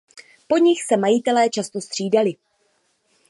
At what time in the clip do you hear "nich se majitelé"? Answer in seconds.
0.57-1.49